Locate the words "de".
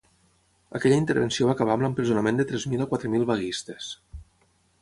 2.41-2.47